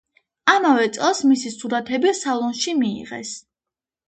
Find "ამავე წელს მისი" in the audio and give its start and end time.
0.53-1.51